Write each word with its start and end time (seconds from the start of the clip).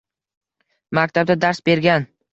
Maktabda 0.99 1.37
dars 1.45 1.63
bergan 1.71 2.13